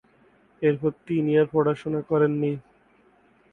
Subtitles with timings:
[0.61, 2.51] এরপর তিনি আর পড়াশোনা করেন নি।